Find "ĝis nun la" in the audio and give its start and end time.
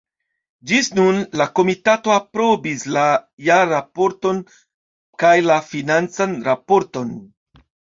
0.69-1.47